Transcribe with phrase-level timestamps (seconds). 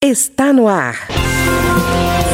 [0.00, 0.94] Está no ar.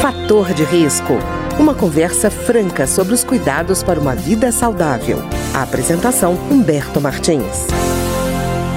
[0.02, 1.14] Fator de risco.
[1.58, 5.16] Uma conversa franca sobre os cuidados para uma vida saudável.
[5.54, 7.66] A apresentação Humberto Martins.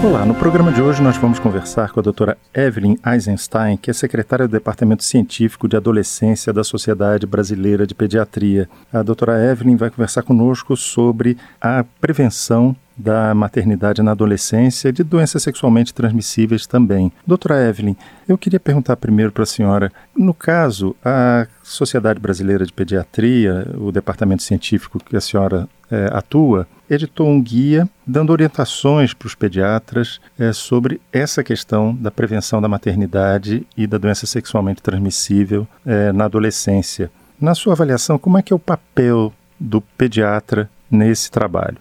[0.02, 3.94] Olá, no programa de hoje nós vamos conversar com a doutora Evelyn Eisenstein, que é
[3.94, 8.70] secretária do Departamento Científico de Adolescência da Sociedade Brasileira de Pediatria.
[8.94, 15.04] A doutora Evelyn vai conversar conosco sobre a prevenção da maternidade na adolescência e de
[15.04, 17.12] doenças sexualmente transmissíveis também.
[17.26, 17.96] Doutora Evelyn,
[18.28, 23.92] eu queria perguntar primeiro para a senhora, no caso, a Sociedade Brasileira de Pediatria, o
[23.92, 30.20] departamento científico que a senhora é, atua, editou um guia dando orientações para os pediatras
[30.40, 36.26] é, sobre essa questão da prevenção da maternidade e da doença sexualmente transmissível é, na
[36.26, 37.12] adolescência.
[37.40, 41.78] Na sua avaliação, como é que é o papel do pediatra nesse trabalho?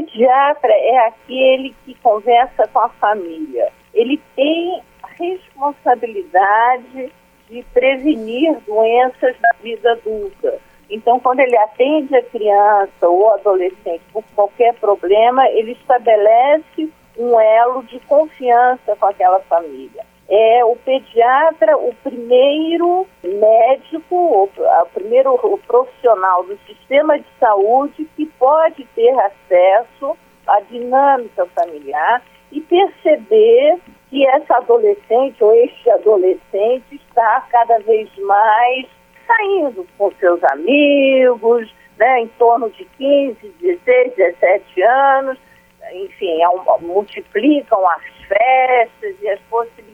[0.00, 3.70] O pediatra é aquele que conversa com a família.
[3.92, 7.12] Ele tem a responsabilidade
[7.50, 10.58] de prevenir doenças da vida adulta.
[10.88, 17.82] Então, quando ele atende a criança ou adolescente por qualquer problema, ele estabelece um elo
[17.82, 25.36] de confiança com aquela família é o pediatra o primeiro médico, o, o primeiro
[25.66, 34.26] profissional do sistema de saúde que pode ter acesso à dinâmica familiar e perceber que
[34.28, 38.86] essa adolescente ou este adolescente está cada vez mais
[39.26, 45.38] saindo com seus amigos, né, em torno de 15, 16, 17 anos,
[45.92, 46.48] enfim, é
[46.80, 49.89] multiplicam as festas e as possibilidades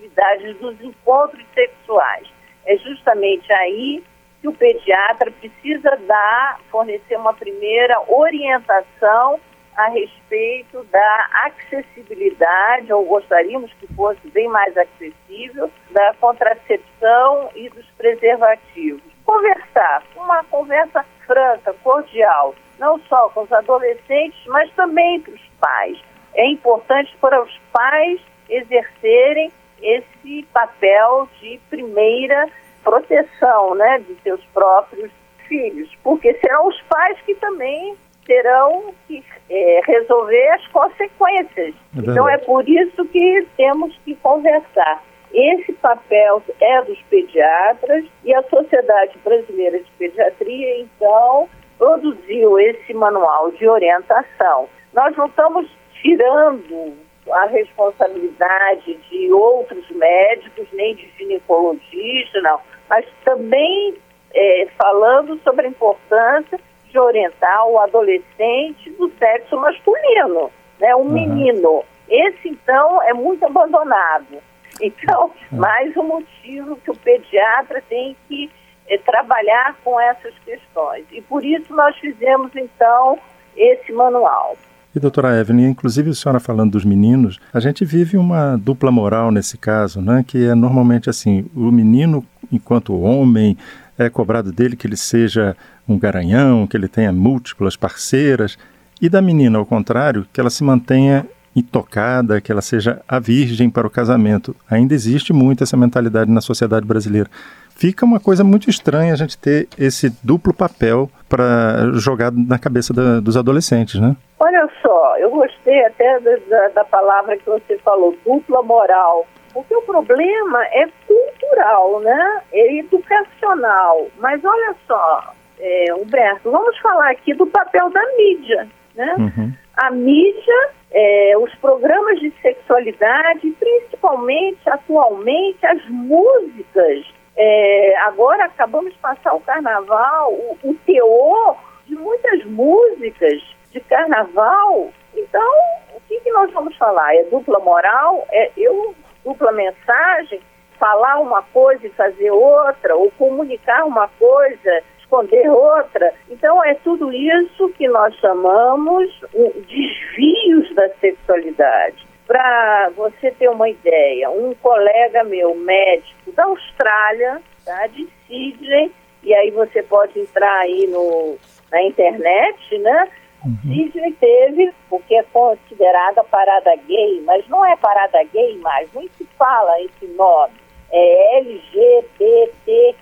[0.60, 2.26] dos encontros sexuais.
[2.64, 4.02] É justamente aí
[4.40, 9.40] que o pediatra precisa dar, fornecer uma primeira orientação
[9.76, 17.84] a respeito da acessibilidade, ou gostaríamos que fosse bem mais acessível, da contracepção e dos
[17.98, 19.02] preservativos.
[19.24, 25.98] Conversar, uma conversa franca, cordial, não só com os adolescentes, mas também para os pais.
[26.34, 29.50] É importante para os pais exercerem
[29.82, 32.48] esse papel de primeira
[32.82, 35.10] proteção né, de seus próprios
[35.48, 41.74] filhos, porque serão os pais que também terão que é, resolver as consequências.
[41.74, 45.02] É então é por isso que temos que conversar.
[45.32, 51.48] Esse papel é dos pediatras e a Sociedade Brasileira de Pediatria, então,
[51.78, 54.68] produziu esse manual de orientação.
[54.92, 55.68] Nós não estamos
[56.00, 56.96] tirando
[57.32, 63.94] a responsabilidade de outros médicos, nem de ginecologistas, não, mas também
[64.34, 66.60] é, falando sobre a importância
[66.90, 71.12] de orientar o adolescente do sexo masculino, né, um uhum.
[71.12, 71.84] menino.
[72.08, 74.38] Esse, então, é muito abandonado.
[74.80, 75.58] Então, uhum.
[75.58, 78.50] mais um motivo que o pediatra tem que
[78.88, 81.04] é, trabalhar com essas questões.
[81.10, 83.18] E por isso nós fizemos, então,
[83.56, 84.56] esse manual.
[84.96, 89.30] E doutora Evelyn, inclusive a senhora falando dos meninos, a gente vive uma dupla moral
[89.30, 90.24] nesse caso, né?
[90.26, 93.58] Que é normalmente assim, o menino, enquanto homem,
[93.98, 95.54] é cobrado dele que ele seja
[95.86, 98.56] um garanhão, que ele tenha múltiplas parceiras,
[98.98, 103.68] e da menina, ao contrário, que ela se mantenha intocada, que ela seja a virgem
[103.68, 104.56] para o casamento.
[104.70, 107.28] Ainda existe muito essa mentalidade na sociedade brasileira
[107.76, 112.92] fica uma coisa muito estranha a gente ter esse duplo papel para jogar na cabeça
[112.92, 114.16] da, dos adolescentes, né?
[114.40, 119.26] Olha só, eu gostei até da, da palavra que você falou, dupla moral.
[119.52, 122.42] Porque o problema é cultural, né?
[122.52, 124.06] É educacional.
[124.18, 129.14] Mas olha só, é, Humberto, vamos falar aqui do papel da mídia, né?
[129.18, 129.52] Uhum.
[129.76, 138.98] A mídia, é, os programas de sexualidade, principalmente atualmente as músicas é, agora acabamos de
[138.98, 144.90] passar o carnaval, o, o teor de muitas músicas de carnaval.
[145.14, 145.52] Então,
[145.94, 147.14] o que, que nós vamos falar?
[147.14, 148.26] É dupla moral?
[148.30, 148.94] É eu,
[149.24, 150.40] dupla mensagem?
[150.78, 152.96] Falar uma coisa e fazer outra?
[152.96, 156.14] Ou comunicar uma coisa, esconder outra?
[156.30, 162.05] Então, é tudo isso que nós chamamos desvios da sexualidade.
[162.26, 168.90] Para você ter uma ideia, um colega meu, médico da Austrália, tá, de Sydney,
[169.22, 171.36] e aí você pode entrar aí no,
[171.70, 173.08] na internet, né?
[173.44, 174.12] Uhum.
[174.18, 179.80] Teve, porque é considerada parada gay, mas não é parada gay mais, nem se fala
[179.82, 180.54] esse nome.
[180.90, 182.94] É LGBTQ+,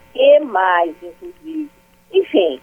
[1.03, 1.71] inclusive.
[2.13, 2.61] Enfim,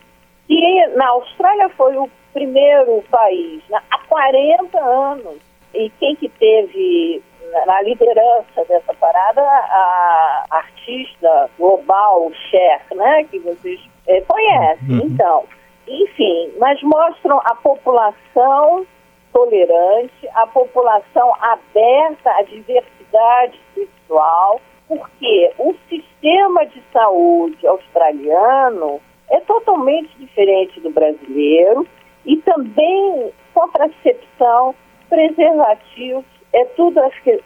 [0.49, 5.37] e na Austrália foi o primeiro país, né, há 40 anos,
[5.73, 7.21] e quem que teve
[7.65, 14.89] na liderança dessa parada a artista global Cher, né, que vocês é, conhecem.
[14.89, 15.05] Uhum.
[15.05, 15.43] Então,
[15.87, 18.85] enfim, mas mostram a população
[19.33, 30.09] tolerante, a população aberta à diversidade sexual, porque o sistema de saúde australiano é totalmente
[30.17, 31.87] diferente do brasileiro
[32.25, 34.75] e também contracepção,
[35.11, 36.23] preservativos,
[36.53, 37.01] é tudo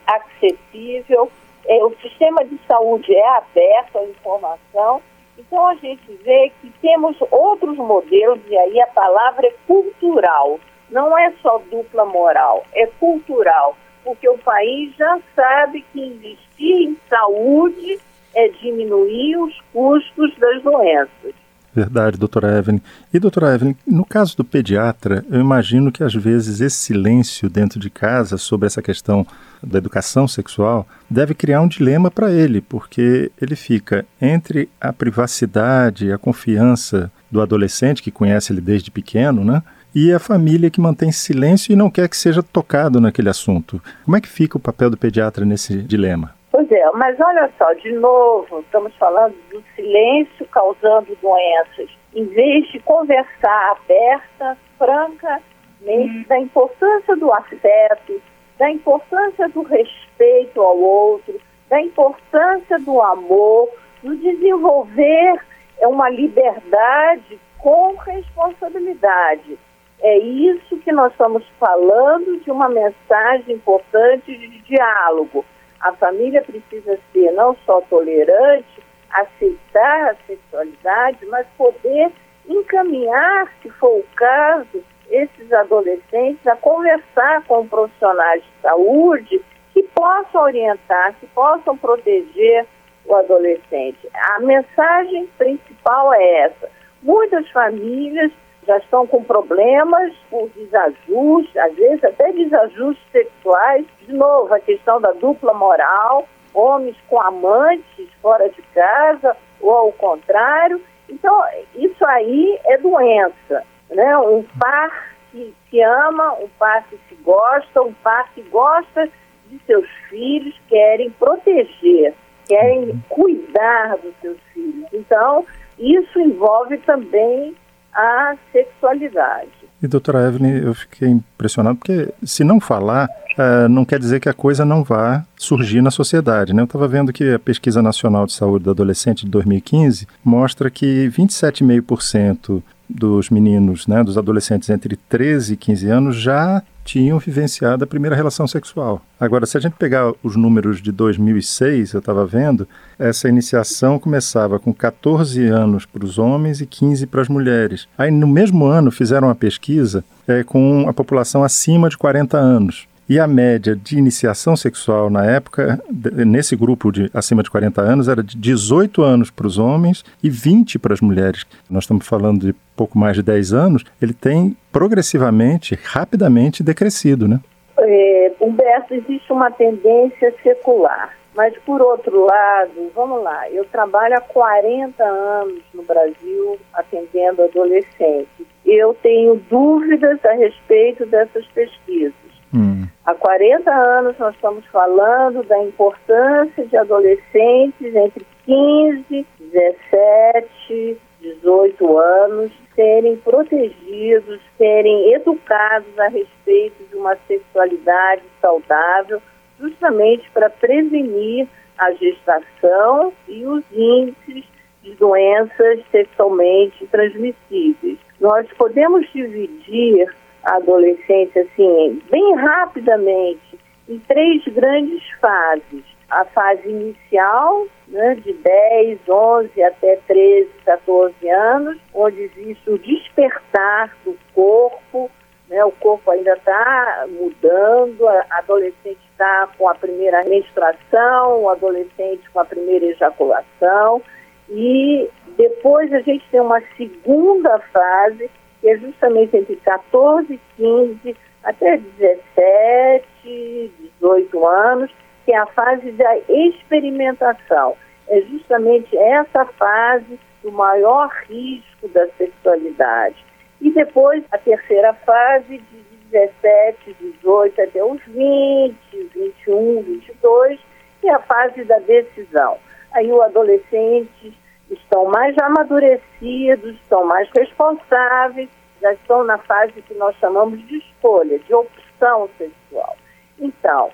[0.06, 1.32] acessível,
[1.68, 5.02] é, o sistema de saúde é aberto à informação.
[5.36, 10.60] Então a gente vê que temos outros modelos, e aí a palavra é cultural,
[10.92, 16.98] não é só dupla moral, é cultural, porque o país já sabe que investir em
[17.10, 18.00] saúde
[18.36, 21.34] é diminuir os custos das doenças.
[21.76, 22.80] Verdade, doutora Evelyn.
[23.14, 27.78] E, doutora Evelyn, no caso do pediatra, eu imagino que às vezes esse silêncio dentro
[27.82, 29.28] de casa sobre essa questão
[29.62, 36.14] da educação sexual deve criar um dilema para ele, porque ele fica entre a privacidade,
[36.14, 39.62] a confiança do adolescente que conhece ele desde pequeno, né?
[39.94, 43.82] E a família que mantém silêncio e não quer que seja tocado naquele assunto.
[44.06, 46.35] Como é que fica o papel do pediatra nesse dilema?
[46.56, 51.90] Pois é, mas olha só, de novo, estamos falando do silêncio causando doenças.
[52.16, 55.42] Em vez de conversar aberta, franca,
[55.86, 56.24] hum.
[56.30, 58.22] da importância do afeto,
[58.58, 63.70] da importância do respeito ao outro, da importância do amor,
[64.02, 65.42] do desenvolver
[65.82, 69.60] uma liberdade com responsabilidade.
[70.00, 75.44] É isso que nós estamos falando de uma mensagem importante de diálogo
[75.86, 82.12] a família precisa ser não só tolerante, aceitar a sexualidade, mas poder
[82.50, 90.42] encaminhar, se for o caso, esses adolescentes a conversar com profissionais de saúde que possam
[90.42, 92.66] orientar, que possam proteger
[93.06, 94.10] o adolescente.
[94.12, 96.68] A mensagem principal é essa.
[97.04, 98.32] Muitas famílias
[98.66, 103.86] já estão com problemas por desajustes, às vezes até desajustes sexuais.
[104.02, 109.92] De novo, a questão da dupla moral, homens com amantes fora de casa, ou ao
[109.94, 110.82] contrário.
[111.10, 111.44] Então,
[111.76, 113.64] isso aí é doença.
[113.90, 114.18] Né?
[114.18, 119.10] Um par que se ama, um par que se gosta, um par que gosta
[119.48, 122.14] de seus filhos, querem proteger,
[122.48, 124.88] querem cuidar dos seus filhos.
[124.92, 125.46] Então,
[125.78, 127.56] isso envolve também
[127.96, 129.50] a sexualidade.
[129.82, 134.30] E doutora Evelyn, eu fiquei impressionado porque se não falar, uh, não quer dizer que
[134.30, 136.54] a coisa não vá surgir na sociedade.
[136.54, 136.62] Né?
[136.62, 141.08] Eu estava vendo que a Pesquisa Nacional de Saúde do Adolescente de 2015 mostra que
[141.10, 147.88] 27,5% dos meninos, né, dos adolescentes entre 13 e 15 anos já tinham vivenciado a
[147.88, 149.02] primeira relação sexual.
[149.20, 152.68] Agora, se a gente pegar os números de 2006, eu estava vendo,
[153.00, 157.88] essa iniciação começava com 14 anos para os homens e 15 para as mulheres.
[157.98, 162.88] Aí, no mesmo ano, fizeram uma pesquisa é, com a população acima de 40 anos.
[163.08, 165.80] E a média de iniciação sexual na época,
[166.26, 170.30] nesse grupo de acima de 40 anos, era de 18 anos para os homens e
[170.30, 171.46] 20 para as mulheres.
[171.70, 177.40] Nós estamos falando de pouco mais de 10 anos, ele tem progressivamente, rapidamente decrescido, né?
[177.78, 181.16] É, Humberto, existe uma tendência secular.
[181.36, 188.48] Mas, por outro lado, vamos lá, eu trabalho há 40 anos no Brasil atendendo adolescentes.
[188.66, 192.25] Eu tenho dúvidas a respeito dessas pesquisas.
[192.56, 192.88] Hum.
[193.06, 202.52] Há 40 anos nós estamos falando da importância de adolescentes entre 15, 17, 18 anos
[202.74, 209.22] serem protegidos, serem educados a respeito de uma sexualidade saudável,
[209.60, 211.48] justamente para prevenir
[211.78, 214.44] a gestação e os índices
[214.82, 217.98] de doenças sexualmente transmissíveis.
[218.20, 220.08] Nós podemos dividir
[220.46, 223.60] a adolescência assim, bem rapidamente,
[223.90, 225.84] em três grandes fases.
[226.10, 233.92] A fase inicial, né, de 10, 11 até 13, 14 anos, onde existe o despertar
[234.06, 235.10] do corpo,
[235.50, 242.30] né, o corpo ainda está mudando, a adolescente está com a primeira menstruação, o adolescente
[242.32, 244.02] com a primeira ejaculação,
[244.50, 248.30] e depois a gente tem uma segunda fase,
[248.66, 254.92] que é justamente entre 14, 15 até 17, 18 anos,
[255.24, 257.78] que é a fase da experimentação.
[258.08, 263.24] É justamente essa fase do maior risco da sexualidade.
[263.62, 268.76] E depois a terceira fase de 17, 18 até os 20,
[269.14, 270.60] 21, 22,
[271.04, 272.58] e a fase da decisão.
[272.94, 274.36] Aí o adolescente
[274.70, 278.50] estão mais amadurecidos, estão mais responsáveis,
[278.82, 282.96] já estão na fase que nós chamamos de escolha, de opção sexual.
[283.40, 283.92] Então,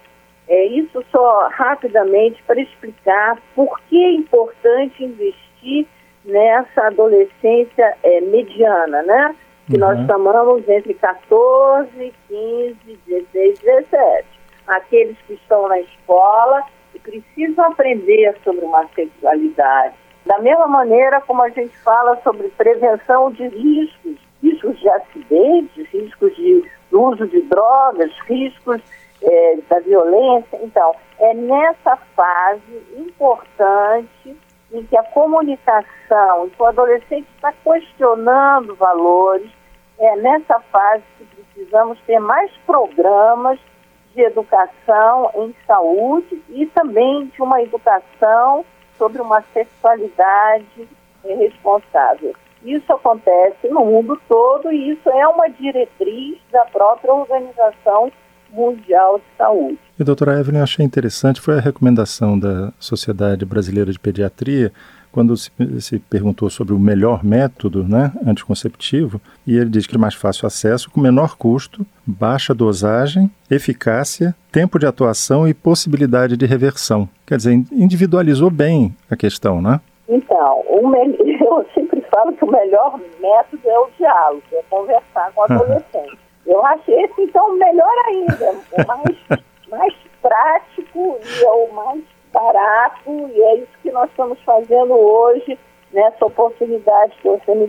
[0.48, 5.88] é isso só rapidamente para explicar por que é importante investir
[6.26, 9.36] nessa adolescência é, mediana, né?
[9.68, 9.80] Que uhum.
[9.80, 14.28] nós chamamos entre 14, 15, 16, 17.
[14.68, 16.64] Aqueles que estão na escola
[16.94, 23.32] e precisam aprender sobre uma sexualidade, da mesma maneira como a gente fala sobre prevenção
[23.32, 28.82] de riscos, riscos de acidentes, riscos de uso de drogas, riscos
[29.22, 30.60] é, da violência.
[30.62, 34.38] Então, é nessa fase importante
[34.72, 39.50] em que a comunicação, em que o adolescente está questionando valores,
[40.00, 43.60] é nessa fase que precisamos ter mais programas
[44.14, 48.66] de educação em saúde e também de uma educação
[49.02, 50.88] sobre uma sexualidade
[51.24, 52.36] responsável.
[52.64, 58.12] Isso acontece no mundo todo e isso é uma diretriz da própria Organização
[58.52, 59.80] Mundial de Saúde.
[60.00, 64.72] E, doutora Evelyn, achei interessante, foi a recomendação da Sociedade Brasileira de Pediatria,
[65.12, 70.00] quando se, se, perguntou sobre o melhor método né, anticonceptivo, e ele diz que é
[70.00, 76.46] mais fácil acesso, com menor custo, baixa dosagem, eficácia, tempo de atuação e possibilidade de
[76.46, 77.08] reversão.
[77.26, 79.82] Quer dizer, individualizou bem a questão, né?
[80.08, 85.44] Então, eu sempre falo que o melhor método é o diálogo, é conversar com o
[85.44, 86.18] adolescente.
[86.46, 89.18] Eu achei esse, então, melhor ainda, o mais,
[89.70, 95.58] mais prático e é o mais barato, e é isso que nós estamos fazendo hoje,
[95.94, 97.14] nessa oportunidade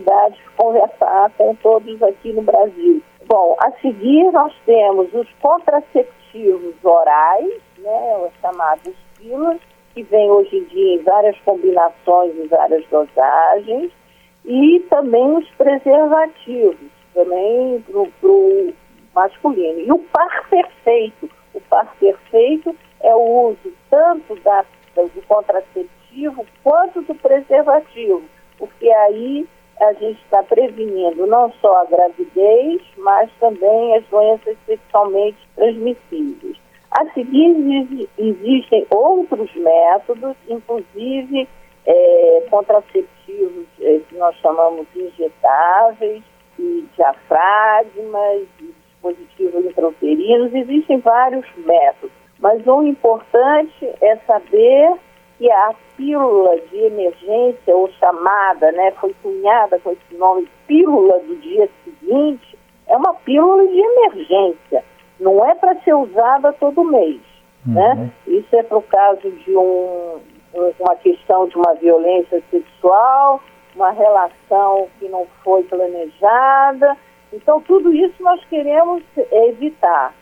[0.05, 3.01] dá de conversar com todos aqui no Brasil.
[3.27, 9.59] Bom, a seguir nós temos os contraceptivos orais, né, os chamados pílulas,
[9.93, 13.91] que vem hoje em dia em várias combinações e várias dosagens,
[14.45, 18.73] e também os preservativos, também para o
[19.13, 19.79] masculino.
[19.79, 21.29] E o par perfeito.
[21.53, 28.23] O par perfeito é o uso tanto da, do contraceptivo quanto do preservativo,
[28.57, 29.47] porque aí
[29.81, 36.57] a gente está prevenindo não só a gravidez, mas também as doenças sexualmente transmissíveis.
[36.91, 41.49] A seguir, existem outros métodos, inclusive
[41.85, 46.23] é, contraceptivos é, que nós chamamos injetáveis,
[46.59, 48.73] e diafragmas, e
[49.11, 52.11] dispositivos intrauterinos, existem vários métodos.
[52.39, 54.93] Mas o importante é saber
[55.37, 61.35] que a pílula de emergência, ou chamada, né, foi cunhada com esse nome, pílula do
[61.37, 62.57] dia seguinte,
[62.87, 64.83] é uma pílula de emergência
[65.19, 67.21] não é para ser usada todo mês.
[67.65, 67.73] Uhum.
[67.73, 68.11] Né?
[68.27, 70.19] Isso é para o caso de um,
[70.79, 73.41] uma questão de uma violência sexual,
[73.75, 76.97] uma relação que não foi planejada.
[77.33, 80.13] Então, tudo isso nós queremos evitar.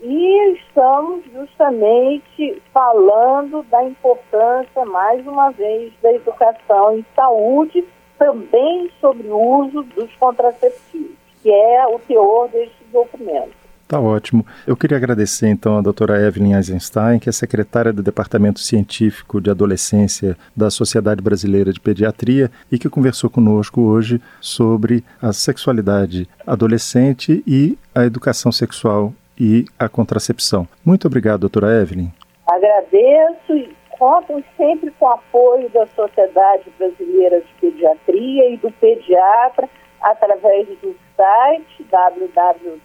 [0.00, 7.84] E estamos justamente falando da importância, mais uma vez, da educação em saúde,
[8.18, 13.67] também sobre o uso dos contraceptivos, que é o teor deste documento.
[13.88, 14.44] Tá ótimo.
[14.66, 19.50] Eu queria agradecer então a doutora Evelyn Eisenstein, que é secretária do Departamento Científico de
[19.50, 27.42] Adolescência da Sociedade Brasileira de Pediatria e que conversou conosco hoje sobre a sexualidade adolescente
[27.46, 30.68] e a educação sexual e a contracepção.
[30.84, 32.10] Muito obrigado, doutora Evelyn.
[32.46, 39.66] Agradeço e contem sempre com o apoio da Sociedade Brasileira de Pediatria e do pediatra
[40.02, 42.78] através do site www.sbp.br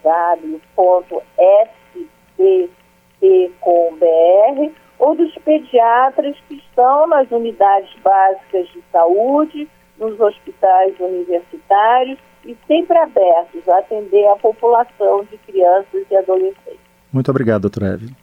[4.99, 9.67] ou dos pediatras que estão nas unidades básicas de saúde,
[9.97, 16.79] nos hospitais universitários e sempre abertos a atender a população de crianças e adolescentes.
[17.11, 18.22] Muito obrigado, doutora Evelyn.